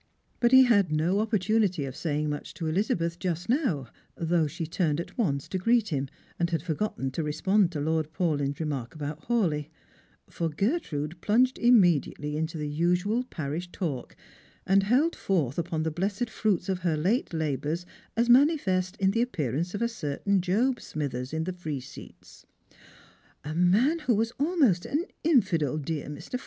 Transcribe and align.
But 0.39 0.51
he 0.51 0.63
had 0.63 0.91
no 0.91 1.19
opportunity 1.19 1.85
of 1.85 1.95
saying 1.95 2.27
much 2.27 2.55
to 2.55 2.65
Elizabeth 2.65 3.19
just 3.19 3.47
now, 3.47 3.85
though 4.15 4.47
she 4.47 4.63
had 4.63 4.71
turned 4.71 4.99
at 4.99 5.15
once 5.15 5.47
to 5.49 5.59
greet 5.59 5.89
him, 5.89 6.07
and 6.39 6.49
had 6.49 6.63
forgotten 6.63 7.11
to 7.11 7.21
respond 7.21 7.71
to 7.73 7.79
Lord 7.79 8.11
Paulyn's 8.11 8.59
re 8.59 8.65
mark 8.65 8.95
about 8.95 9.25
Hawleigh; 9.25 9.67
for 10.27 10.49
Gertrude 10.49 11.21
plunged 11.21 11.59
immediately 11.59 12.35
into 12.35 12.57
the 12.57 12.67
usual 12.67 13.23
parish 13.25 13.71
talk, 13.71 14.15
and 14.65 14.81
held 14.81 15.15
foi'th 15.15 15.59
upon 15.59 15.83
the 15.83 15.91
blessed 15.91 16.31
fruits 16.31 16.67
of 16.67 16.79
her 16.79 16.97
late 16.97 17.31
labours 17.31 17.85
as 18.17 18.27
manifest 18.27 18.97
in 18.97 19.11
the 19.11 19.21
appearance 19.21 19.75
of 19.75 19.83
a 19.83 19.87
certain 19.87 20.41
Job 20.41 20.79
Smithers 20.81 21.31
in 21.31 21.43
the 21.43 21.53
free 21.53 21.79
seats:" 21.79 22.43
A 23.45 23.53
man 23.53 23.99
who 23.99 24.15
was 24.15 24.31
almost 24.39 24.87
an 24.87 25.05
infidel, 25.23 25.77
dear 25.77 26.09
j\lr. 26.09 26.39